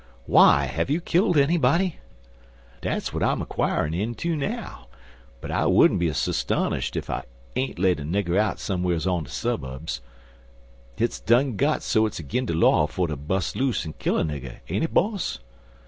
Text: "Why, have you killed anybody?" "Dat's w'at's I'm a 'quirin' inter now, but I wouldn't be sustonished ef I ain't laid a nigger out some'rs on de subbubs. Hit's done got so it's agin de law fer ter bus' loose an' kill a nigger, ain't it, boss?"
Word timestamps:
"Why, 0.25 0.65
have 0.65 0.89
you 0.89 0.99
killed 0.99 1.37
anybody?" 1.37 1.97
"Dat's 2.81 3.09
w'at's 3.09 3.31
I'm 3.31 3.39
a 3.39 3.45
'quirin' 3.45 3.93
inter 3.93 4.29
now, 4.35 4.87
but 5.41 5.51
I 5.51 5.67
wouldn't 5.67 5.99
be 5.99 6.07
sustonished 6.11 6.97
ef 6.97 7.07
I 7.11 7.23
ain't 7.55 7.77
laid 7.77 7.99
a 7.99 8.03
nigger 8.03 8.35
out 8.35 8.57
some'rs 8.59 9.05
on 9.05 9.25
de 9.25 9.29
subbubs. 9.29 10.01
Hit's 10.95 11.19
done 11.19 11.55
got 11.55 11.83
so 11.83 12.07
it's 12.07 12.19
agin 12.19 12.47
de 12.47 12.53
law 12.55 12.87
fer 12.87 13.05
ter 13.05 13.15
bus' 13.15 13.55
loose 13.55 13.85
an' 13.85 13.93
kill 13.99 14.17
a 14.17 14.23
nigger, 14.23 14.61
ain't 14.69 14.85
it, 14.85 14.91
boss?" 14.91 15.37